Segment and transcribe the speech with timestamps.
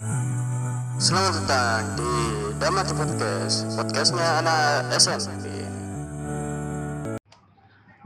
[0.00, 2.12] Selamat datang di
[2.56, 5.44] Damati Podcast, podcastnya anak SMP.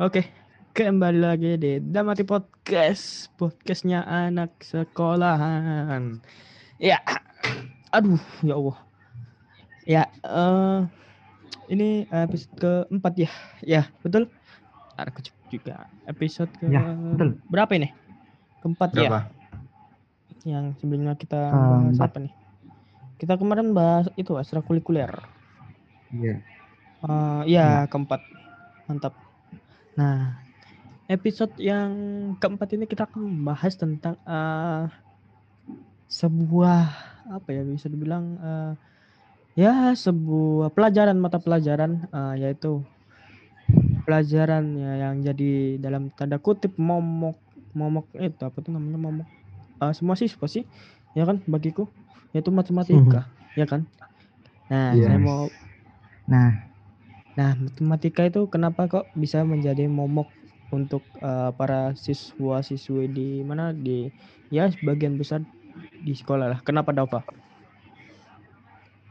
[0.02, 0.26] Oke,
[0.74, 6.18] kembali lagi di Damati Podcast, podcastnya anak sekolahan.
[6.82, 6.98] Ya,
[7.94, 8.78] aduh, ya Allah.
[9.86, 10.80] Ya, eh
[11.70, 13.30] ini episode keempat ya,
[13.62, 14.26] ya betul.
[14.98, 17.38] Aku juga episode ke Ya, betul.
[17.46, 17.94] berapa ini?
[18.66, 19.30] Keempat ya.
[20.44, 21.72] Yang sebelumnya kita Keempat.
[21.72, 22.34] bahas apa nih?
[23.16, 25.10] Kita kemarin bahas itu ekstrakurikuler.
[26.12, 26.44] Iya.
[27.04, 28.20] Eh, ya, keempat.
[28.88, 29.16] Mantap.
[29.96, 30.36] Nah,
[31.08, 31.92] episode yang
[32.40, 34.84] keempat ini kita akan membahas tentang eh,
[36.08, 36.80] sebuah
[37.24, 38.72] apa ya bisa dibilang eh,
[39.56, 42.84] ya sebuah pelajaran mata pelajaran eh, yaitu
[44.04, 47.40] pelajaran ya yang jadi dalam tanda kutip momok
[47.72, 49.28] momok itu apa tuh namanya momok
[49.82, 50.64] eh, semua siswa sih
[51.16, 51.82] ya kan bagiku
[52.34, 53.86] yaitu matematika ya kan
[54.70, 55.28] nah saya Yes.
[55.28, 55.54] mau
[56.26, 56.70] Nah,
[57.38, 60.28] Nah, matematika itu kenapa kok bisa menjadi momok
[60.76, 64.10] untuk eh, para siswa-siswi di mana di
[64.54, 65.40] ya sebagian besar
[66.06, 66.60] di sekolah lah.
[66.66, 67.20] Kenapa Dava?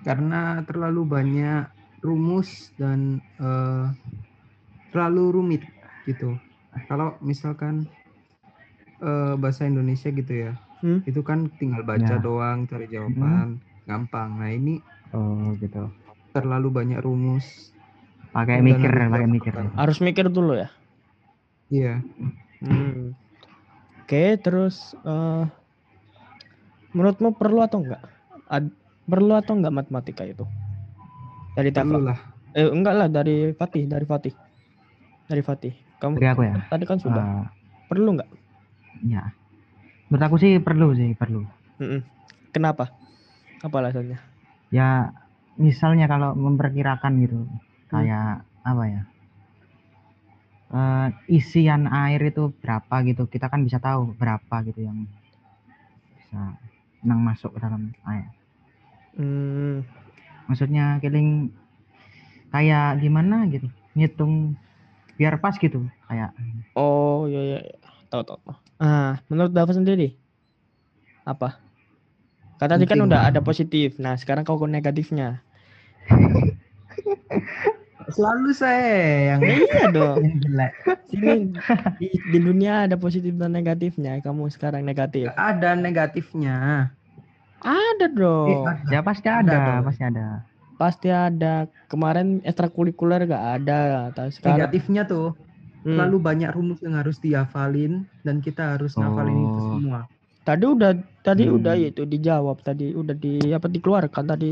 [0.04, 1.64] Karena terlalu banyak
[2.04, 3.86] rumus dan eh,
[4.92, 5.64] terlalu rumit
[6.08, 6.38] gitu.
[6.88, 7.90] Kalau misalkan
[9.04, 11.04] eh, bahasa Indonesia gitu ya, Hmm?
[11.04, 12.20] itu kan tinggal baca Ya.
[12.20, 14.40] doang, cari jawaban, gampang.
[14.40, 14.80] Nah ini
[15.12, 15.92] oh gitu.
[16.34, 17.72] terlalu banyak rumus.
[18.34, 19.54] Pakai mikir, harus pakai mikir.
[19.78, 20.68] Harus mikir dulu ya.
[21.70, 22.02] Iya.
[22.64, 23.14] Hmm.
[24.04, 25.44] Oke, terus eh,
[26.94, 28.02] menurutmu perlu atau enggak?
[28.50, 28.74] Ad-
[29.06, 30.46] perlu atau enggak matematika itu?
[31.54, 31.98] Dari Dava?
[32.02, 32.20] lah.
[32.54, 34.34] Eh, enggak lah dari Fatih, dari Fatih.
[35.30, 35.74] Dari Fatih.
[36.02, 36.56] Kamu Dari aku ya.
[36.70, 37.24] tadi kan sudah.
[37.24, 37.46] Eh,
[37.90, 38.30] Perlu enggak?
[39.02, 39.24] Ya.
[40.10, 41.42] Menurut aku sih perlu sih, perlu.
[41.82, 42.02] Mm-mm.
[42.54, 42.94] Kenapa?
[43.66, 44.20] Apa alasannya?
[44.74, 45.14] Ya,
[45.58, 47.46] misalnya kalau memperkirakan gitu,
[47.90, 49.02] kayak apa ya?
[50.74, 54.98] Eh, isian air itu berapa gitu, kita kan bisa tahu berapa gitu yang
[56.18, 56.42] bisa
[57.06, 58.26] yang masuk ke dalam air.
[59.14, 59.86] Hmm,
[60.50, 61.54] Maksudnya keling
[62.54, 63.68] kayak gimana gitu,
[63.98, 64.54] ngitung
[65.18, 66.34] biar pas gitu, kayak
[66.76, 67.78] Oh iya iya iya.
[68.14, 68.38] Tahu tahu.
[68.40, 68.56] tahu.
[68.78, 70.14] Ah menurut Dava sendiri
[71.26, 71.58] apa?
[72.60, 73.98] Kata tadi kan udah ada positif.
[73.98, 75.42] Nah sekarang kau ke negatifnya.
[78.14, 80.44] Selalu saya yang Iya dong.
[81.10, 81.50] Sini
[81.98, 84.20] di, di dunia ada positif dan negatifnya.
[84.20, 85.32] Kamu sekarang negatif.
[85.34, 86.92] Ada negatifnya.
[87.64, 88.68] Ada Eh, dong.
[88.68, 88.92] ada.
[88.92, 89.84] ya pasti Ada ada, dong.
[89.88, 90.26] pasti ada.
[90.76, 91.54] Pasti ada.
[91.88, 94.12] Kemarin ekstrakurikuler gak ada.
[94.12, 95.32] Tapi sekarang Negatifnya tuh
[95.84, 96.00] Hmm.
[96.00, 99.70] terlalu banyak rumus yang harus dihafalin dan kita harus ngafalin itu Oh.
[99.76, 100.00] semua.
[100.44, 101.56] Tadi udah tadi Hmm.
[101.56, 104.50] udah itu dijawab tadi udah di apa dikeluarkan tadi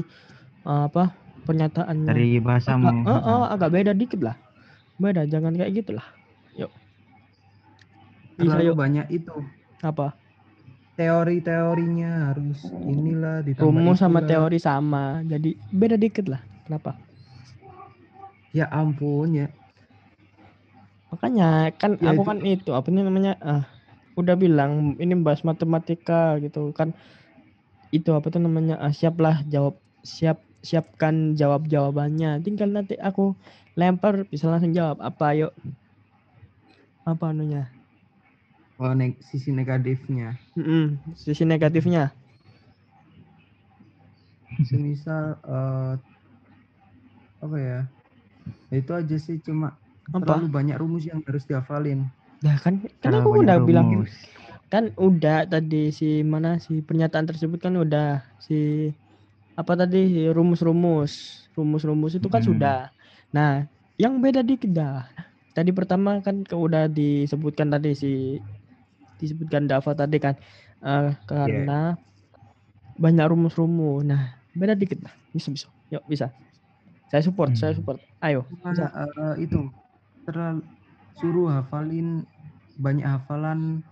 [0.62, 2.06] eh, apa pernyataannya.
[2.06, 2.84] Dari bahasamu.
[2.86, 4.36] Agak, eh, eh, agak beda dikit lah.
[4.96, 6.08] Beda, jangan kayak gitu lah.
[6.54, 6.70] Yuk.
[8.38, 8.78] Bisa Terlalu yuk.
[8.78, 9.36] banyak itu.
[9.82, 10.14] Apa?
[10.94, 14.30] Teori-teorinya harus inilah ditambah Rumus sama itulah.
[14.46, 15.04] teori sama.
[15.24, 16.42] Jadi beda dikit lah.
[16.64, 16.94] Kenapa?
[18.52, 19.48] Ya ampun ya.
[21.12, 21.46] Makanya
[21.82, 23.62] kan Ya, aku itu- kan itu apa ini namanya ah
[24.20, 24.72] udah bilang
[25.04, 26.90] ini bahas matematika gitu kan.
[27.98, 29.76] Itu apa tuh namanya ah, siaplah jawab
[30.16, 30.38] siap
[30.70, 33.22] siapkan jawab jawabannya tinggal nanti aku
[33.80, 35.52] lempar bisa langsung jawab apa yuk?
[37.06, 37.82] Apa anunya?
[38.80, 40.36] Oh, neg- sisi negatifnya.
[40.58, 42.12] Mm-mm, sisi negatifnya.
[44.68, 45.94] Semisal eh,
[47.44, 47.58] apa?
[47.60, 47.80] Ya?
[48.74, 49.81] Itu aja sih cuma
[50.18, 52.00] apa terlalu banyak rumus yang harus dihafalin.
[52.46, 52.74] Nah kan,
[53.04, 54.14] kan Terlalu aku udah bilang rumus.
[54.72, 58.54] kan udah tadi si mana si pernyataan tersebut kan udah si
[59.60, 59.98] apa tadi
[60.36, 61.14] rumus-rumus
[61.58, 62.50] rumus-rumus itu kan Hmm.
[62.50, 62.74] sudah.
[63.36, 63.50] Nah
[64.02, 65.06] yang beda dikit dah.
[65.56, 68.08] Tadi pertama kan ke- udah disebutkan tadi si
[69.20, 70.36] disebutkan Dava tadi kan
[70.86, 71.74] eh, karena
[73.04, 74.04] banyak rumus-rumus.
[74.10, 74.22] Nah
[74.60, 75.68] beda dikit lah bisa bisa.
[75.94, 76.28] Yuk bisa.
[77.12, 77.78] Saya support, saya Hmm.
[77.78, 78.00] support.
[78.24, 78.40] Ayo.
[78.50, 78.86] Cuma Bisa.
[78.88, 79.58] eh, itu
[80.28, 80.62] terlalu
[81.20, 82.26] suruh hafalin
[82.80, 83.84] banyak hafalan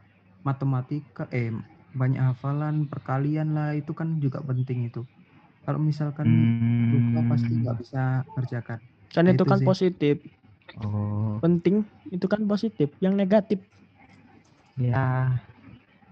[0.48, 1.52] matematika eh
[2.00, 5.02] banyak hafalan perkalian lah itu kan juga penting itu.
[5.66, 6.30] Kalau misalkan
[6.92, 7.62] lupa pasti Hmm.
[7.62, 8.02] nggak bisa
[8.38, 8.80] kerjakan.
[9.14, 9.70] Kan Nah, itu itu kan sih.
[9.70, 10.16] positif.
[10.82, 11.76] Oh, Penting
[12.16, 12.90] itu kan positif.
[13.04, 13.60] Yang negatif
[14.80, 15.40] ya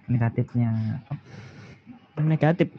[0.07, 0.71] negatifnya.
[2.17, 2.69] yang negatif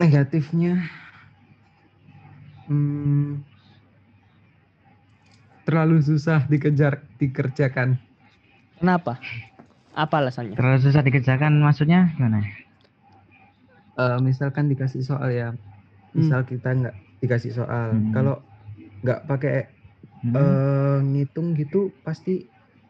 [0.00, 0.76] Negatifnya
[2.68, 3.40] hmm,
[5.66, 7.98] terlalu susah dikejar dikerjakan.
[8.78, 9.18] Kenapa?
[9.96, 10.56] Apa alasannya?
[10.56, 12.40] Terlalu susah dikerjakan maksudnya gimana?
[13.96, 15.48] eh, misalkan dikasih soal ya,
[16.12, 18.12] misal kita nggak dikasih soal, Hmm.
[18.12, 18.36] kalau
[19.04, 19.52] nggak pakai
[20.24, 20.36] Hmm.
[20.36, 22.44] eh, ngitung gitu pasti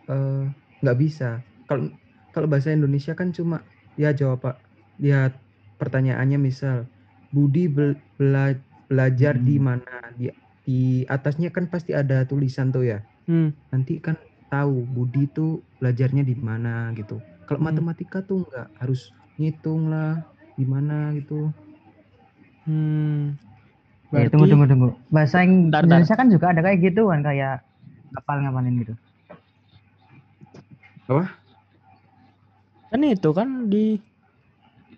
[0.06, 0.44] eh,
[0.82, 1.43] nggak bisa.
[1.67, 1.90] Kalau
[2.34, 3.62] kalau bahasa Indonesia kan cuma
[3.99, 4.56] ya jawab pak,
[5.02, 5.34] lihat
[5.81, 6.87] pertanyaannya misal
[7.34, 9.67] Budi bel- bela- belajar di Hmm.
[9.67, 10.31] mana di
[10.66, 12.98] di atasnya kan pasti ada tulisan tuh ya.
[13.30, 13.54] Hmm.
[13.70, 14.18] Nanti kan
[14.50, 17.22] tahu Budi tuh belajarnya di mana gitu.
[17.46, 17.70] Kalau Hmm.
[17.70, 20.26] matematika tuh nggak harus ngitung lah
[20.58, 21.54] gimana gitu.
[22.66, 23.38] Hmm.
[24.10, 24.88] Eh, tunggu tunggu tunggu.
[25.10, 26.02] Bahasa Ing- Bentar, bentar.
[26.02, 27.62] Indonesia kan juga ada kayak gitu kan kayak
[28.10, 28.94] ngapal ngapalin gitu.
[32.90, 33.98] Kan itu kan di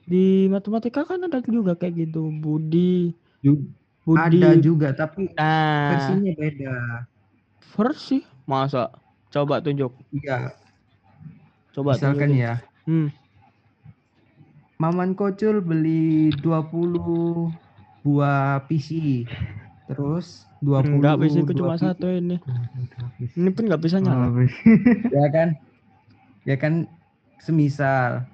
[0.08, 2.32] di matematika kan ada juga kayak gitu.
[2.32, 3.12] Budi,
[3.44, 3.68] Ju-
[4.08, 4.40] Budi.
[4.40, 6.74] Ada juga tapi Nah, versinya beda.
[7.70, 8.88] versi masa?
[9.28, 9.92] Coba tunjuk.
[10.10, 10.56] Iya,
[11.70, 12.40] Coba misalkan tunjukin.
[12.40, 12.54] ya.
[12.84, 13.12] Hmm.
[14.78, 17.50] Maman Kocul beli 20
[18.00, 19.26] buah PC.
[19.84, 21.82] Terus 20 Enggak bisa ku cuma PC.
[21.84, 22.36] satu ini.
[23.34, 24.30] Ini pun nggak bisa nyala.
[24.30, 24.46] Oh.
[25.12, 25.48] Ya kan?
[26.42, 26.88] Ya kan
[27.38, 28.24] semisal.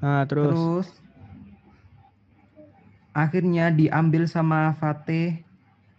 [0.00, 0.88] Nah, terus, Terus
[3.12, 5.44] akhirnya diambil sama Fateh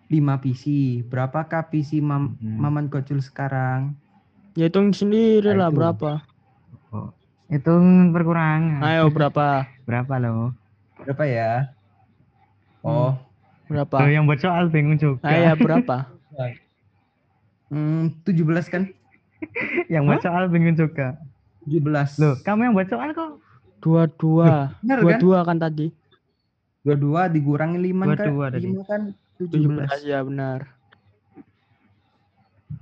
[0.09, 0.63] 5 PC.
[1.07, 2.59] Berapakah PC Mam- Hmm.
[2.59, 3.97] Maman Kocul sekarang?
[4.53, 5.77] ya hitung sendiri lah itu.
[5.77, 6.11] berapa.
[7.49, 8.81] Hitung perkurangan.
[8.81, 9.65] Ayo berapa?
[9.89, 10.53] Berapa loh?
[11.01, 11.51] Berapa ya?
[12.79, 13.17] Oh,
[13.67, 14.05] Berapa?
[14.05, 15.25] Loh, yang buat soal bingung juga.
[15.25, 16.07] Ayo berapa?
[17.73, 18.83] hmm, 17 kan?
[19.93, 21.17] yang buat soal bingung juga.
[21.65, 22.21] 17.
[22.21, 23.31] Loh, kamu yang buat soal kok?
[23.81, 24.77] Dua-dua.
[24.79, 25.03] Bener kan?
[25.03, 25.87] Dua-dua kan tadi.
[26.83, 28.27] 22 dikurangi 5 kan?
[28.27, 28.67] 22 tadi.
[28.69, 29.01] 5 kan
[29.39, 30.03] 17 17.
[30.05, 30.59] ya benar.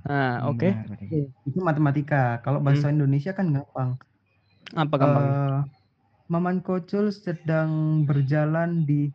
[0.02, 0.66] Nah, oke.
[0.66, 1.20] Benar, berarti.
[1.46, 2.42] Itu matematika.
[2.42, 3.90] Kalau bahasa Indonesia kan gampang.
[4.74, 5.24] Apa gampang?
[5.24, 5.58] Eh,
[6.26, 9.12] Maman Kocul sedang berjalan di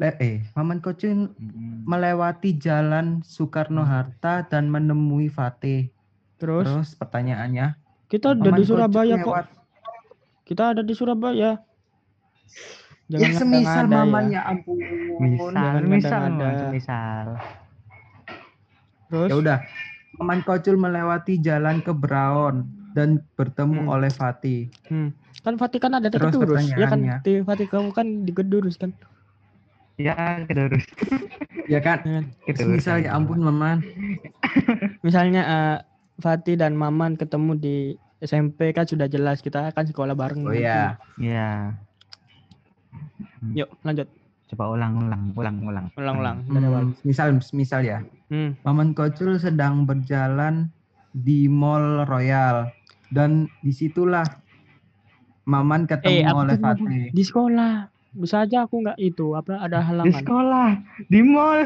[0.00, 1.86] eh Maman Kocul Mm-mm.
[1.86, 5.92] melewati jalan Soekarno Hatta dan menemui Fatih.
[6.34, 7.78] Terus Terus pertanyaannya,
[8.08, 9.26] kita ada Maman di Kocul Surabaya kok.
[9.28, 9.52] lewat-
[10.42, 11.50] Kita ada di Surabaya.
[13.14, 14.40] Ya semisal Maman ya.
[14.40, 14.76] ya ampun.
[15.18, 16.66] Misal, jangan misal, ngada-ngada.
[16.70, 17.26] misal.
[19.06, 19.58] Terus Ya udah.
[20.14, 23.88] Maman Kocul melewati jalan ke Braon dan bertemu Hmm.
[23.90, 24.68] oleh Fatih.
[24.86, 25.08] hmm.
[25.40, 26.68] kan Fatih kan ada di Terus Kedurus.
[26.70, 27.00] Ya kan
[27.42, 28.92] Fatih kamu kan di Kedurus kan.
[29.96, 30.14] Ya,
[30.44, 30.84] kedurus.
[31.66, 32.00] Ya kan?
[32.00, 32.24] Ya kan?
[32.44, 32.80] kedurus.
[32.80, 33.84] Semisal ya ampun Maman.
[35.00, 35.76] Misalnya eh,
[36.16, 37.76] Fatih dan Maman ketemu di
[38.20, 40.46] SMP kan sudah jelas kita akan sekolah bareng.
[40.46, 40.62] Oh nanti.
[41.18, 41.74] ya.
[43.44, 44.08] Ya, Yuk lanjut
[44.46, 45.86] coba ulang, ulang, ulang, ulang.
[45.96, 46.84] ulang-ulang dari awal.
[46.84, 48.04] Hmm, misal misal ya.
[48.28, 48.52] Hmm.
[48.60, 50.68] Maman Kocul sedang berjalan
[51.10, 52.68] di Mall Royal
[53.08, 54.28] dan di situlah
[55.42, 57.10] Maman ketemu Eh, oleh Fatih.
[57.10, 57.88] di sekolah.
[58.12, 60.20] Bisa aja aku nggak itu apa ada Di halangan.
[60.20, 60.68] sekolah,
[61.08, 61.64] di mall.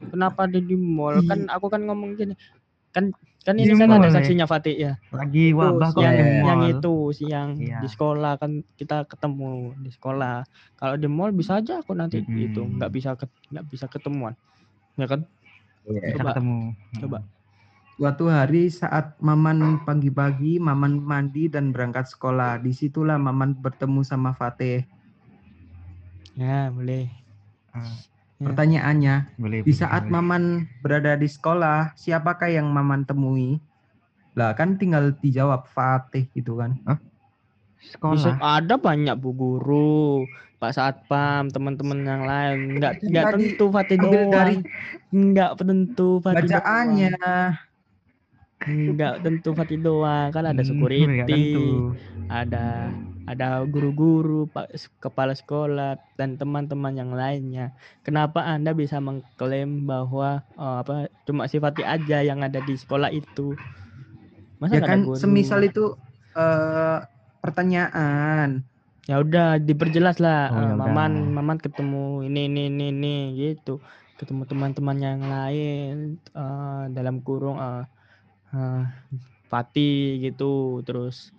[0.00, 1.18] Kenapa di di mall?
[1.18, 2.38] Di- Kan aku kan ngomong gini.
[2.92, 3.10] Kan
[3.42, 4.14] kan ini kan ada ya?
[4.22, 4.92] saksinya Fatih ya.
[5.10, 6.44] Lagi wabah Itu kok yang, di Iya.
[6.46, 7.78] yang itu siang Iya.
[7.82, 10.46] di sekolah kan kita ketemu di sekolah.
[10.78, 12.38] Kalau di mall bisa aja aku nanti Mm-mm.
[12.38, 14.38] itu nggak bisa ket- nggak bisa ketemuan.
[14.94, 15.26] Ya kan?
[15.82, 16.30] Bisa Coba.
[16.30, 16.58] ketemu.
[17.02, 17.18] Coba.
[17.92, 22.58] Suatu hari saat Maman pagi-pagi, Maman mandi dan berangkat sekolah.
[22.58, 24.86] Di situlah Maman bertemu sama Fatih.
[26.34, 27.10] Ya, boleh.
[27.72, 28.11] Ah.
[28.42, 29.58] Pertanyaannya, boleh.
[29.62, 30.12] di saat boleh.
[30.18, 30.42] Maman
[30.82, 33.62] berada di sekolah, siapakah yang Maman temui?
[34.34, 36.78] Lah kan tinggal dijawab Fatih gitu kan.
[37.82, 38.38] Bisa sekolah.
[38.40, 40.24] ada banyak bu guru,
[40.62, 42.78] Pak Satpam, teman-teman yang lain.
[42.78, 44.30] Nggak Kan nggak tadi tentu Fatih doang.
[44.30, 44.56] dari
[45.12, 47.12] Nggak tentu Fatih Bacaannya.
[47.18, 47.71] doang.
[48.68, 50.26] Nggak tentu Fatih doang.
[50.34, 51.32] Kan ada Hmm, security,
[52.34, 52.56] ada
[53.30, 54.64] ada guru-guru, pak
[55.04, 55.86] kepala sekolah
[56.18, 57.62] dan teman-teman yang lainnya.
[58.04, 60.26] Kenapa Anda bisa mengklaim bahwa
[60.58, 60.92] oh, apa
[61.26, 63.40] cuma si Fatih aja yang ada di sekolah itu?
[64.60, 65.18] Masa Ya kan guru?
[65.20, 65.80] semisal itu
[66.38, 66.98] eh,
[67.42, 68.50] pertanyaan.
[69.08, 71.34] ya udah diperjelas lah Oh, eh, ya maman udah.
[71.36, 73.06] maman ketemu ini ini ini ini
[73.40, 73.70] gitu
[74.18, 75.90] ketemu teman-teman yang lain
[76.38, 76.64] eh,
[76.96, 77.76] dalam kurung eh,
[78.52, 78.84] eh,
[79.48, 81.32] Fatih gitu terus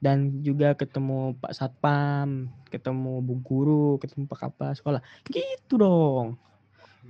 [0.00, 6.38] dan juga ketemu Pak Satpam ketemu Bu Guru ketemu Pak Kepala sekolah gitu dong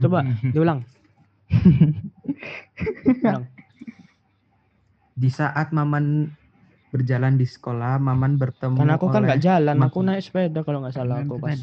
[0.01, 0.83] coba diulang
[3.21, 3.45] ulang
[5.21, 6.33] Di saat Maman
[6.91, 10.17] berjalan di sekolah, Maman bertemu karena aku kan nggak jalan aku Maman.
[10.17, 11.61] naik sepeda kalau nggak salah aku pas.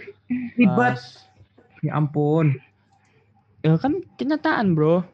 [0.58, 0.96] Ribet.
[1.84, 2.56] Ya ampun.
[3.60, 5.04] ya kan kenyataan bro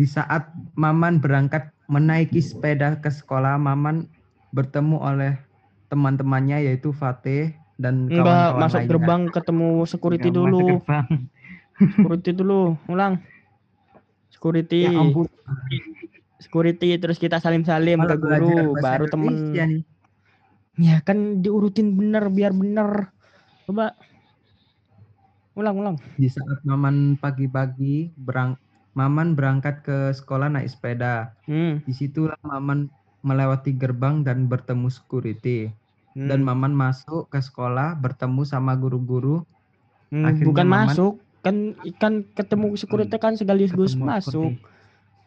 [0.00, 0.48] Di saat
[0.80, 4.08] Maman berangkat menaiki sepeda ke sekolah, Maman
[4.56, 5.36] bertemu oleh
[5.92, 8.90] teman-temannya yaitu Fatih dan Enggak, kawan-kawan masuk lainnya.
[8.96, 10.66] gerbang ketemu security Nggak masuk dulu.
[10.80, 11.06] gerbang.
[11.80, 13.14] Security dulu, ulang.
[14.32, 14.80] Security.
[14.88, 15.28] Ya ampun.
[16.40, 19.52] Security terus kita salim-salim ke guru, baru temen.
[19.52, 19.82] Indonesia nih.
[20.80, 23.12] Ya kan diurutin bener biar bener.
[23.68, 23.92] Coba.
[25.52, 25.96] Ulang, ulang.
[26.16, 28.56] Di saat Maman pagi-pagi berang
[28.90, 31.34] Maman berangkat ke sekolah naik sepeda.
[31.46, 31.78] Hmm.
[31.86, 32.90] Di situlah Maman
[33.22, 35.70] melewati gerbang dan bertemu security.
[36.16, 36.26] hmm.
[36.26, 39.46] Dan Maman masuk ke sekolah bertemu sama guru-guru.
[40.10, 41.56] Hmm, akhirnya bukan Maman- masuk, kan
[42.02, 44.50] kan ketemu security kan sekaligus ketemu masuk.
[44.58, 44.78] security.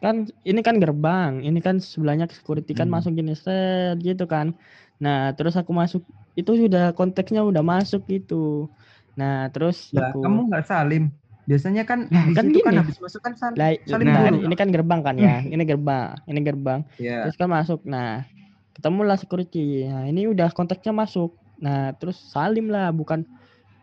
[0.04, 3.00] Kan ini kan gerbang, ini kan sebelahnya security kan Hmm.
[3.00, 4.52] masuk gini set gitu kan.
[5.00, 6.04] Nah, terus aku masuk
[6.36, 8.68] itu sudah konteksnya udah masuk gitu.
[9.16, 11.08] Nah, terus Lah, aku kamu nggak salim.
[11.44, 12.80] Biasanya kan Nah, di kan situ kan gini.
[12.80, 13.56] habis masuk kan salim.
[13.60, 14.48] Lah, salim nah, dulu.
[14.48, 15.44] ini kan gerbang kan ya.
[15.44, 16.80] Ini gerbang, ini gerbang.
[16.96, 17.28] Ya.
[17.28, 17.84] Terus kan masuk.
[17.84, 18.24] Nah,
[18.72, 19.84] ketemulah security.
[19.84, 21.36] Nah, ini udah konteksnya masuk.
[21.60, 23.28] Nah, terus salim lah, bukan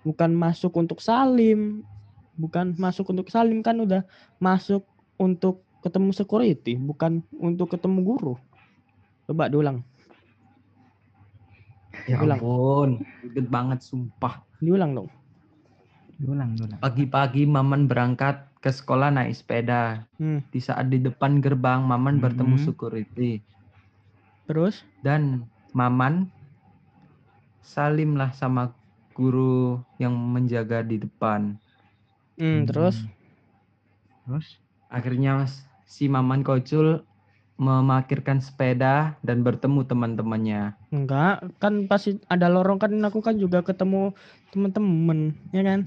[0.02, 1.86] bukan masuk untuk salim.
[2.34, 4.02] Bukan masuk untuk salim kan udah
[4.42, 4.82] masuk
[5.22, 8.34] untuk ketemu security, bukan untuk ketemu guru.
[9.30, 9.86] Coba diulang,
[12.10, 12.40] Ya Ulang.
[12.42, 12.90] ampun,
[13.46, 14.42] banget sumpah.
[14.58, 15.10] diulang dong.
[16.22, 16.80] Diulang, diulang.
[16.84, 20.06] Pagi-pagi Maman berangkat ke sekolah naik sepeda.
[20.22, 20.46] Hmm.
[20.54, 22.66] Di saat di depan gerbang Maman bertemu Mhm.
[22.68, 23.42] security
[24.46, 26.30] Terus dan Maman
[27.64, 28.76] salimlah sama
[29.18, 31.58] guru yang menjaga di depan.
[32.38, 33.08] hmm, terus
[34.26, 34.48] Terus?
[34.92, 35.48] Akhirnya
[35.88, 37.02] si Maman Kocul
[37.62, 40.62] memarkirkan sepeda dan bertemu teman-temannya.
[40.96, 44.12] enggak, kan pasti ada lorong kan aku kan juga ketemu
[44.52, 45.20] temen-temen,
[45.56, 45.80] ya kan?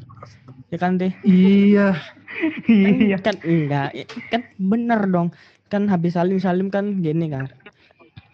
[0.71, 1.13] Ya kan deh.
[1.27, 1.99] Iya.
[2.67, 3.17] kan, Iya.
[3.27, 3.89] kan enggak
[4.33, 5.29] kan bener dong
[5.73, 7.47] kan habis salim salim kan gini kan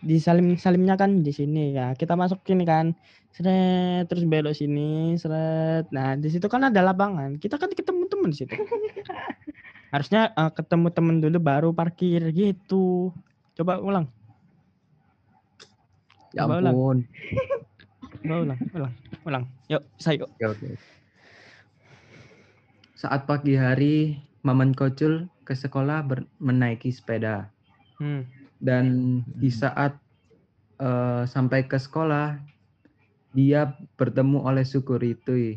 [0.01, 2.87] di salim salimnya kan di sini ya kita masuk sini kan
[3.37, 4.81] seret terus belok sini
[5.21, 8.55] seret nah di situ kan ada lapangan kita kan ketemu temen di situ
[9.93, 13.11] harusnya eh, ketemu temen dulu baru parkir gitu
[13.57, 14.07] coba ulang
[16.31, 16.75] Ya Coba ulang.
[16.75, 16.99] ampun.
[18.23, 18.93] coba ulang ulang
[19.27, 20.69] ulang yuk saya yuk Oke, oke.
[22.95, 27.49] Saat pagi hari, Maman Kocul ke sekolah ber- menaiki sepeda.
[27.97, 28.29] hmm.
[28.61, 28.85] Dan
[29.27, 29.97] di saat
[30.77, 32.37] eh, sampai ke sekolah,
[33.33, 35.57] dia bertemu oleh security.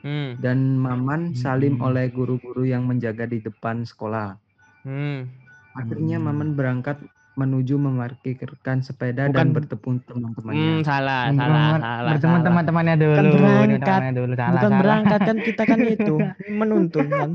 [0.00, 0.40] Hmm.
[0.40, 1.92] Dan Maman salim Hmm.
[1.92, 4.40] oleh guru-guru yang menjaga di depan sekolah.
[4.82, 5.28] Hmm.
[5.74, 6.26] Akhirnya Hmm.
[6.26, 6.98] Maman berangkat
[7.32, 10.60] menuju memarkirkan sepeda dan Bukan- bertemu teman-temannya.
[10.68, 12.10] Hmm, salah, salah, salah.
[12.12, 12.44] bertemu salah.
[12.44, 13.08] teman-temannya dulu.
[13.10, 14.32] Kan bertemu berangkat, teman-temannya dulu.
[14.32, 14.80] Salah, Bukan salah.
[14.80, 16.14] berangkat kan kita kan itu
[16.50, 17.30] menuntun kan.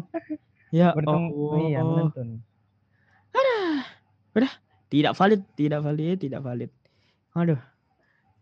[0.70, 1.60] Ya Bertemu, Allah.
[1.64, 2.28] iya, menuntun.
[4.88, 6.72] Tidak valid, tidak valid, tidak valid.
[7.34, 7.60] Aduh.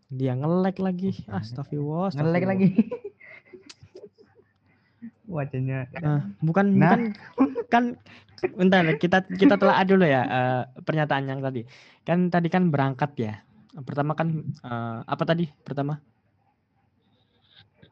[0.08, 1.26] Dia nge-lag lagi.
[1.26, 2.14] Astagfirullah.
[2.14, 2.68] Ngelek lagi.
[5.26, 5.90] Wajahnya.
[6.04, 6.90] Nah, bukan Nah.
[6.94, 7.02] bukan
[7.74, 7.84] kan
[8.60, 11.66] bentar kita kita telah dulu ya eh, pernyataan yang tadi.
[12.06, 13.34] Kan tadi kan berangkat ya.
[13.88, 15.50] Pertama kan eh, apa tadi?
[15.66, 15.98] Pertama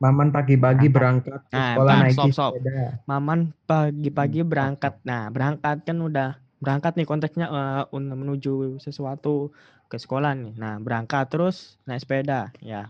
[0.03, 2.51] Maman pagi-pagi berangkat ke Nah, sekolah bentar, naik stop, stop.
[2.53, 2.99] sepeda.
[3.09, 4.93] Maman pagi-pagi Hmm, berangkat.
[5.05, 6.29] Nah, berangkat kan udah
[6.63, 7.47] berangkat nih konteksnya
[7.95, 9.51] un- menuju sesuatu
[9.91, 10.53] ke sekolah nih.
[10.59, 12.89] Nah, berangkat terus naik sepeda, ya.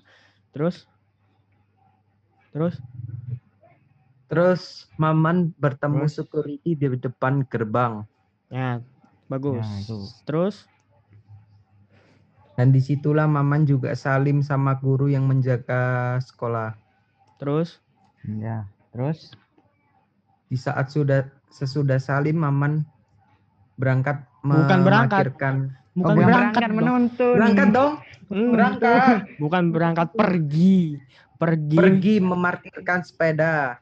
[0.54, 0.86] Terus
[2.54, 2.78] terus
[4.34, 6.13] Terus Maman bertemu Terus?
[6.18, 8.02] security di depan gerbang.
[8.50, 8.82] ya
[9.30, 9.62] bagus.
[9.62, 9.98] Ya, itu.
[10.25, 10.56] Terus
[12.54, 16.74] Dan di situlah Maman juga salim sama guru yang menjaga sekolah.
[17.38, 17.78] terus
[18.24, 18.66] Ya.
[18.90, 19.34] Terus?
[20.48, 22.86] Di saat sudah sesudah salim Maman
[23.75, 25.30] berangkat Bukan berangkat.
[25.30, 25.56] memarkirkan.
[25.94, 26.78] bukan bukan berangkat, dong.
[26.78, 27.34] menuntun.
[27.38, 27.94] Berangkat dong,
[28.28, 29.18] Hmm, berangkat.
[29.38, 30.78] bukan berangkat pergi.
[31.38, 31.78] Pergi.
[31.78, 33.78] Pergi memarkirkan sepeda.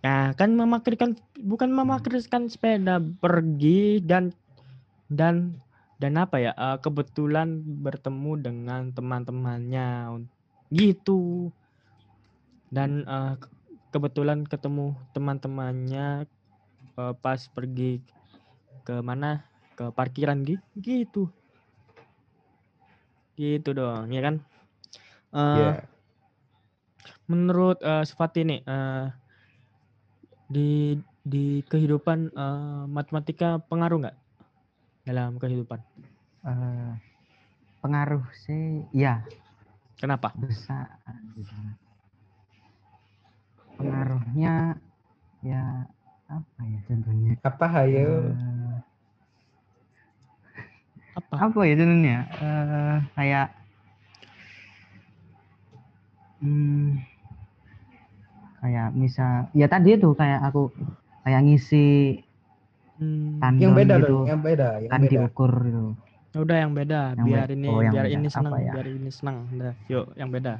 [0.00, 4.32] Nah, kan memarkirkan bukan memarkirkan sepeda, pergi dan
[5.12, 5.60] dan
[6.00, 6.52] dan apa ya?
[6.56, 9.88] eh, kebetulan bertemu dengan teman-temannya
[10.72, 11.52] gitu.
[12.70, 13.52] Dan ke-
[13.92, 16.24] kebetulan ketemu teman-temannya
[16.96, 18.00] eh, pas pergi
[18.88, 19.44] ke mana?
[19.76, 21.28] Ke parkiran gi- gitu.
[23.36, 24.36] Gitu dong, ya kan?
[25.36, 25.70] Eh, Ya.
[27.30, 29.04] menurut eh, Sufati nih eh,
[30.50, 34.16] di di kehidupan eh, matematika pengaruh nggak
[35.06, 35.78] dalam kehidupan?
[36.44, 36.92] Eh,
[37.80, 39.22] pengaruh sih, ya
[40.00, 40.32] Kenapa?
[40.34, 40.88] besar.
[43.76, 44.76] Pengaruhnya
[45.44, 45.88] ya
[46.28, 47.32] apa ya contohnya?
[47.44, 48.32] Apa hayo?
[48.32, 48.76] Eh,
[51.16, 51.34] Apa?
[51.48, 52.16] apa ya contohnya?
[52.40, 53.48] Eh, kayak
[56.40, 56.96] Hmm,
[58.60, 60.68] kayak misal ya tadi itu kayak aku
[61.24, 62.20] kayak ngisi
[63.00, 63.40] Hmm.
[63.56, 65.08] Yang beda gitu dong, yang beda, yang kan beda.
[65.08, 65.84] diukur gitu.
[66.36, 67.56] Udah yang beda, Yang biar beda.
[67.56, 68.12] ini Oh, biar beda.
[68.12, 68.72] ini senang, Apa ya?
[68.76, 69.36] biar ini senang.
[69.56, 70.54] Udah, yuk yang beda.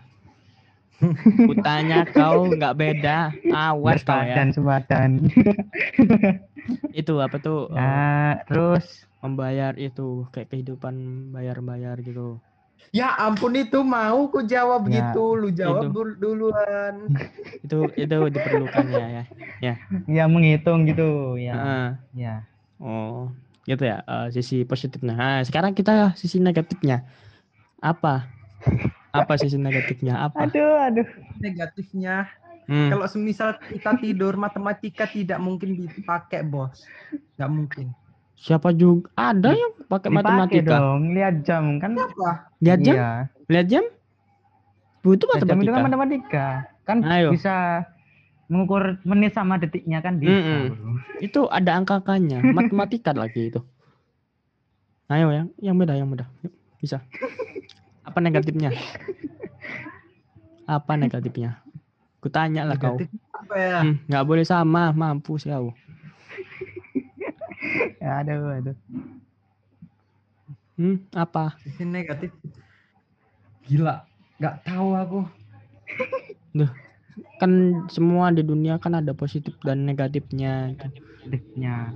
[1.49, 3.17] Kutanya kau nggak beda,
[3.53, 4.41] awas kau ya.
[4.57, 5.11] Sepadan.
[7.01, 7.69] Itu apa tuh?
[7.73, 10.95] eh, ya, terus membayar itu kayak kehidupan
[11.37, 12.41] bayar-bayar gitu.
[12.91, 15.95] Ya ampun itu mau ku jawab Ya, gitu, lu jawab itu.
[15.95, 16.95] dul- duluan.
[17.65, 19.07] Itu itu diperlukan ya
[19.61, 19.75] ya.
[20.09, 21.53] ya menghitung gitu ya.
[21.55, 21.89] Heeh.
[22.17, 22.35] Ya.
[22.81, 23.29] Oh,
[23.69, 24.01] gitu ya.
[24.03, 25.13] eh, sisi positifnya.
[25.13, 27.05] Nah, sekarang kita sisi negatifnya.
[27.79, 28.27] Apa?
[29.13, 30.17] Apa sisi negatifnya?
[30.25, 30.49] Apa?
[30.49, 31.09] Aduh, aduh.
[31.39, 32.27] Negatifnya,
[32.71, 32.87] Hmm.
[32.87, 36.87] kalau semisal kita tidur matematika tidak mungkin dipakai bos,
[37.35, 37.87] nggak mungkin.
[38.41, 40.81] Siapa juga ada yang pakai matematika?
[40.81, 41.93] dong, lihat jam kan.
[41.93, 42.49] Apa?
[42.65, 42.95] Lihat jam?
[42.97, 43.11] Iya.
[43.53, 43.85] Lihat jam?
[45.05, 45.77] Butuh Lihat jam itu matematika.
[45.77, 46.47] kan matematika.
[46.89, 47.29] Kan Ayo.
[47.37, 47.85] bisa
[48.49, 50.33] mengukur menit sama detiknya kan bisa.
[50.33, 50.73] Mm-mm.
[50.73, 50.93] bro.
[51.21, 53.61] Itu ada angka-angkanya, matematika lagi itu.
[55.13, 56.25] Ayo yang yang beda, yang beda.
[56.41, 57.05] Yuk, bisa.
[58.09, 58.73] Apa negatifnya?
[60.65, 61.61] Apa negatifnya?
[62.21, 62.97] Kutanya lah kau.
[63.33, 63.77] Apa ya?
[63.85, 65.73] Hmm, nggak boleh sama, mampus kau.
[68.01, 68.77] Ya, aduh, aduh.
[70.81, 71.61] Hmm, apa?
[71.61, 72.33] Sisi negatif.
[73.69, 74.07] Gila,
[74.41, 75.21] nggak tahu aku.
[77.41, 80.73] Kan semua di dunia kan ada positif dan negatifnya.
[81.25, 81.93] Detiknya.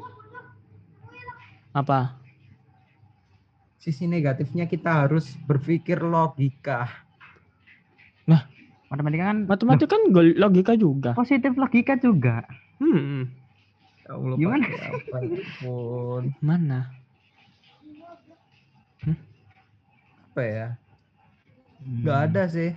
[1.72, 2.16] Apa?
[3.80, 7.04] Sisi negatifnya kita harus berpikir logika.
[8.94, 10.02] Matematika kan Matematika kan
[10.38, 11.10] logika juga.
[11.18, 12.46] positif logika juga.
[12.78, 13.26] Hmm,
[14.04, 14.66] Ya Allah, Gimana?
[14.68, 16.22] ya ampun.
[16.44, 16.80] mana?
[20.34, 20.68] Apa ya?
[21.80, 22.02] Hmm.
[22.02, 22.70] Nggak ada sih.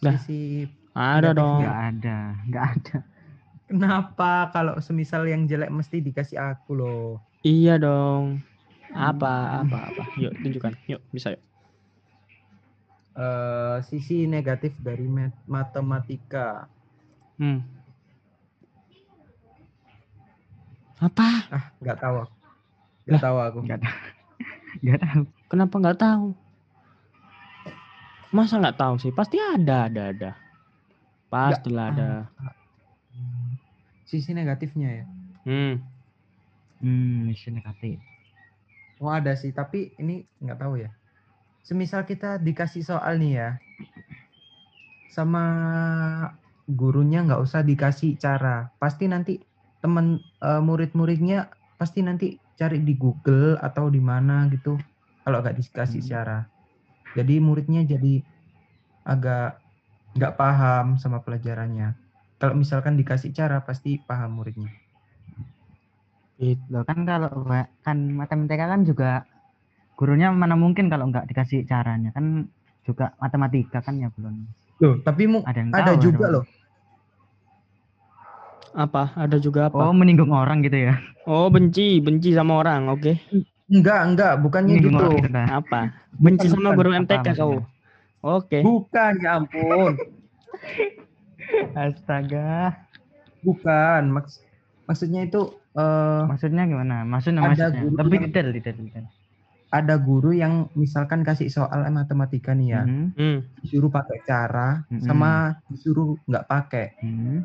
[0.00, 1.64] Sisi Ada dong.
[1.64, 2.96] Nggak ada, nggak ada.
[3.64, 7.08] kenapa kalau semisal yang jelek mesti dikasih aku loh.
[7.40, 8.44] Iya dong.
[8.94, 10.02] Apa, apa, apa?
[10.20, 10.76] Yuk, tunjukkan.
[10.86, 11.42] Yuk, bisa yuk.
[13.14, 16.66] Eh, sisi negatif dari mat- matematika.
[17.38, 17.62] Hmm.
[21.04, 21.28] Apa?
[21.52, 22.16] Ah, nggak tahu.
[22.24, 22.34] aku.
[23.04, 23.58] Nggak tahu aku.
[23.68, 23.96] Nggak tahu.
[24.82, 25.22] Nggak tahu.
[25.46, 26.26] Kenapa nggak tahu?
[28.34, 29.12] Masa nggak tahu sih?
[29.14, 30.30] Pasti ada, ada, ada.
[31.30, 32.10] Pastilah ada.
[33.14, 33.54] Hmm.
[34.08, 35.04] Sisi negatifnya ya.
[35.46, 35.74] Hmm.
[36.82, 38.02] Hmm, misi negatif.
[38.98, 40.90] Oh ada sih, tapi ini nggak tahu ya.
[41.62, 43.50] Semisal kita dikasih soal nih ya,
[45.08, 45.44] sama
[46.68, 49.40] gurunya nggak usah dikasih cara, pasti nanti
[49.84, 50.06] teman
[50.48, 51.38] eh, murid-muridnya
[51.80, 54.72] pasti nanti cari di Google atau di mana gitu.
[55.24, 56.10] Kalau nggak dikasih Hmm.
[56.12, 56.38] cara,
[57.16, 58.14] jadi muridnya jadi
[59.12, 59.60] agak
[60.16, 61.88] nggak paham sama pelajarannya.
[62.40, 64.70] Kalau misalkan dikasih cara, pasti paham muridnya.
[66.72, 67.30] Loh kan kalau
[67.86, 69.10] kan matematika kan juga
[69.98, 72.26] gurunya mana mungkin kalau nggak dikasih caranya kan
[72.86, 74.34] juga matematika kan ya belum
[74.82, 76.44] Loh, tapi mu ada yang ada tahu, juga loh.
[78.74, 79.14] Apa?
[79.14, 79.78] Ada juga apa?
[79.80, 80.98] Oh menyinggung orang gitu ya?
[81.24, 82.90] Oh, benci, benci sama orang.
[82.90, 83.16] Oke.
[83.64, 85.04] Enggak, enggak, bukannya Menyinggung gitu.
[85.04, 85.46] orang gitu dah.
[85.54, 85.80] Apa?
[86.12, 86.76] Benci Bukan, sama bukan.
[86.76, 87.52] guru Apa MTK kau.
[88.20, 88.58] Oke.
[88.60, 89.92] Bukan, ya ampun.
[91.74, 92.74] Astaga.
[93.40, 94.02] Bukan.
[94.10, 94.40] Maks
[94.84, 95.40] maksudnya itu
[95.72, 97.02] eh Maksudnya gimana?
[97.04, 97.80] Maksudnya Ada maksudnya.
[97.80, 99.06] guru Lebih yang- detail, detail, detail.
[99.70, 103.38] ada guru yang misalkan kasih soal matematika nih ya, Mhm, Hmm.
[103.58, 105.02] disuruh pakai cara Mm-mm.
[105.02, 105.30] sama
[105.66, 107.10] disuruh nggak pakai, mhm.
[107.10, 107.38] Hmm.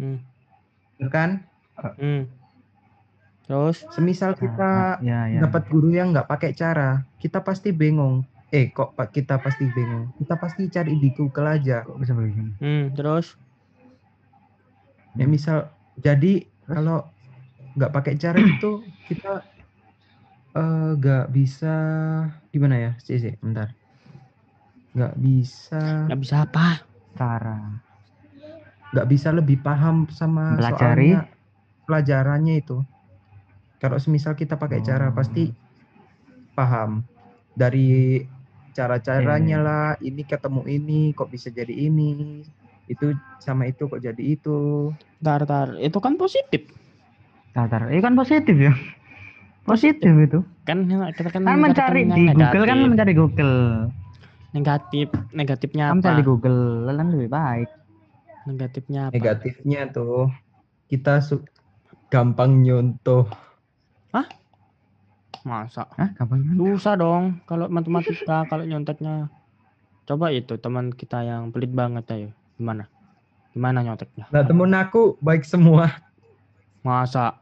[0.00, 1.30] Bener kan?
[1.96, 2.28] Hmm.
[3.50, 3.82] Terus?
[3.90, 5.40] Semisal kita ya, ya.
[5.42, 8.22] dapat guru yang nggak pakai cara, kita pasti bingung.
[8.50, 10.10] Eh, kok pak kita pasti bingung?
[10.18, 11.82] Kita pasti cari di Google aja.
[11.86, 12.54] Kok bisa begini?
[12.62, 12.94] Hmm.
[12.94, 13.34] Terus?
[15.18, 17.10] Ya misal, jadi kalau
[17.74, 19.42] nggak pakai cara itu kita
[20.54, 21.74] eh, nggak bisa
[22.54, 22.92] gimana ya?
[23.02, 23.74] Sih, sih, bentar.
[24.94, 26.66] Nggak bisa, Nggak bisa apa?
[27.18, 27.89] Cara.
[28.90, 31.14] Nggak bisa lebih paham sama Pelajari.
[31.14, 31.20] soalnya
[31.84, 32.78] pelajarannya itu.
[33.76, 35.14] Kalau semisal kita pakai cara Oh.
[35.14, 35.48] pasti
[36.52, 37.00] paham
[37.52, 38.20] dari
[38.72, 39.64] cara-caranya Iya.
[39.64, 39.88] lah.
[39.96, 42.42] Ini ketemu ini kok bisa jadi ini.
[42.86, 44.90] Itu sama itu kok jadi itu.
[45.18, 45.78] Tar, tar.
[45.78, 46.68] Itu kan positif.
[47.50, 47.88] Tar, tar.
[47.88, 48.74] Ini kan positif ya.
[49.62, 50.42] Positif itu.
[50.64, 52.90] Kan kita kan, Kan mencari di Google kan negatif.
[52.90, 53.56] mencari Google.
[54.50, 55.08] negatif.
[55.30, 56.20] Negatifnya Kan mencari apa?
[56.20, 57.68] di Google lebih baik.
[58.48, 59.16] Negatifnya apa?
[59.16, 60.32] Negatifnya tuh
[60.88, 61.46] kita su-
[62.12, 63.28] gampang nyontoh.
[65.40, 65.88] Masa?
[65.96, 66.54] Hah, gampang kan?
[66.60, 69.32] Susah dong kalau matematika kalau nyonteknya.
[70.04, 72.28] coba itu teman kita yang pelit banget ayo.
[72.58, 72.90] Gimana?
[73.54, 74.26] Gimana nyonteknya?
[74.34, 76.02] Nah temen aku baik semua.
[76.82, 77.38] Masa?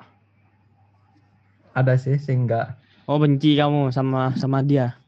[1.73, 2.77] Ada sih sih enggak.
[3.09, 5.01] Oh benci kamu sama sama dia.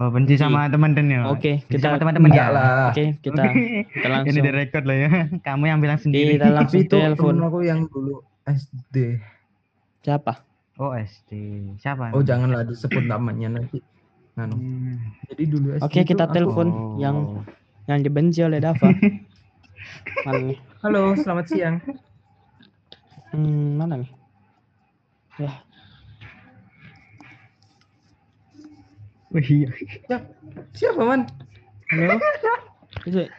[0.00, 1.20] Oh, benci sama teman-teman ya.
[1.28, 2.48] Oke, Benci kita sama teman-teman ya.
[2.48, 2.88] lah.
[2.88, 3.84] Oke, kita Oke.
[3.92, 5.10] kita Ini langsung direkod lah ya.
[5.46, 6.40] Kamu yang bilang sendiri.
[6.40, 7.36] kita langsung itu telepon.
[7.38, 9.20] aku yang dulu SD.
[10.00, 10.40] Siapa?
[10.74, 11.32] Oh, SD.
[11.76, 12.16] Siapa?
[12.16, 13.84] Oh janganlah disebut namanya nanti.
[14.34, 14.56] Anu.
[14.56, 14.96] Hmm.
[15.28, 16.96] Jadi dulu SD Oke, itu kita aku- telepon Oh.
[16.96, 17.16] yang
[17.84, 18.88] yang dibenci oleh Dava.
[20.80, 21.76] Halo, selamat siang.
[23.30, 24.10] Hmm, mana nih?
[25.36, 25.60] Ya,
[29.30, 29.70] Wih, iya.
[30.74, 31.22] Siapa man?
[31.94, 32.18] halo.
[33.06, 33.30] Itu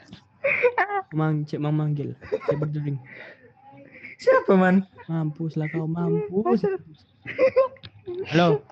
[1.11, 2.15] Mang Cik memanggil.
[2.47, 2.95] Saya berdering.
[4.15, 4.87] Siapa man?
[5.11, 6.63] Mampus lah kau mampus.
[8.31, 8.63] Halo.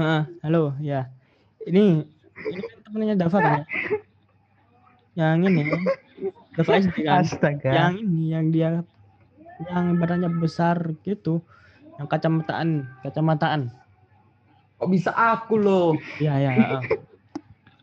[0.00, 1.12] Heeh, halo, ya.
[1.68, 3.64] Ini ini kan temennya Dava kan ya?
[5.14, 5.62] Yang ini
[6.56, 7.20] Dava SD kan?
[7.20, 7.70] Astaga.
[7.70, 8.68] Yang ini yang dia
[9.68, 11.44] yang badannya besar gitu.
[12.00, 13.83] Yang kacamataan, kacamataan.
[14.84, 15.96] Kok bisa aku loh?
[16.20, 16.82] Iya, ya, heeh.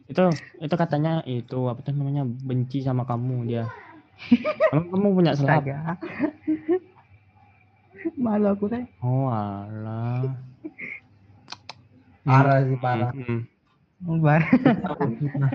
[0.06, 0.22] Itu
[0.62, 3.66] itu katanya itu apa tuh namanya benci sama kamu dia.
[4.70, 5.66] Kamu, kamu punya selap.
[8.22, 8.86] Malu aku teh.
[9.02, 10.30] Oh, alah.
[12.22, 13.10] Parah sih parah.
[13.18, 13.50] Mm-mm.
[14.22, 14.46] Bar.
[15.42, 15.50] Nah,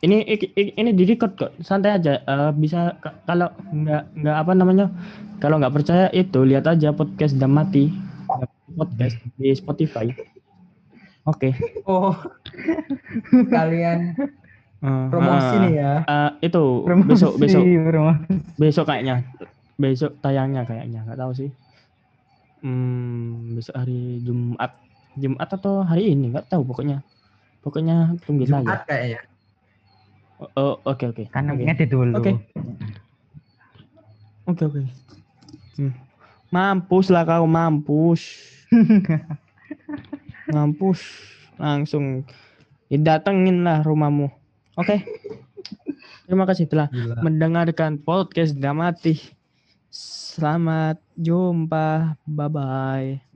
[0.00, 4.86] ini ini di record kok santai aja Eh, bisa ka- kalau nggak nggak apa namanya
[5.36, 7.92] kalau nggak percaya itu lihat aja podcast Damati
[8.72, 10.08] podcast di Spotify
[11.30, 11.50] oke
[11.86, 12.12] Oh,
[13.50, 14.14] kalian
[14.80, 15.92] Eh, promosi eh, nih ya.
[16.08, 16.62] eh, itu
[17.04, 18.34] besok besok Promosi.
[18.56, 19.16] besok kayaknya
[19.76, 21.50] besok tayangnya kayaknya nggak tahu sih
[22.64, 24.72] hmm, besok hari Jumat
[25.20, 27.04] Jumat atau hari ini nggak tahu pokoknya
[27.60, 29.20] pokoknya tunggu saja Jumat kayaknya.
[30.40, 31.68] Oh, oh, oke oke Kan Oke.
[31.68, 32.16] ngedit dulu.
[32.16, 32.32] Oke.
[34.48, 34.82] Oke oke.
[35.76, 35.92] Hmm.
[36.48, 38.24] Mampus lah kau mampus.
[40.52, 41.00] mampus.
[41.60, 42.24] Langsung
[42.90, 44.28] didatengin lah rumahmu.
[44.76, 45.04] Oke.
[46.26, 47.22] Terima kasih telah Gila.
[47.26, 49.18] mendengarkan podcast Damati.
[49.90, 52.14] Selamat jumpa.
[52.22, 53.29] Bye bye.